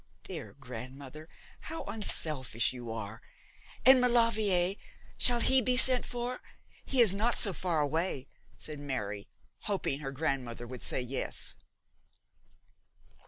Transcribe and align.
'Dear 0.23 0.53
grandmother, 0.59 1.29
how 1.59 1.83
unselfish 1.83 2.73
you 2.73 2.91
are! 2.91 3.21
And 3.85 4.01
Maulevrier, 4.01 4.73
shall 5.15 5.41
he 5.41 5.61
be 5.61 5.77
sent 5.77 6.07
for? 6.07 6.41
He 6.87 7.01
is 7.01 7.13
not 7.13 7.35
so 7.35 7.53
far 7.53 7.81
away,' 7.81 8.27
said 8.57 8.79
Mary, 8.79 9.27
hoping 9.65 9.99
her 9.99 10.11
grandmother 10.11 10.65
would 10.65 10.81
say 10.81 11.01
yes. 11.01 11.53